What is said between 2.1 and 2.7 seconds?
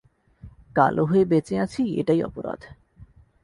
অপরাধ।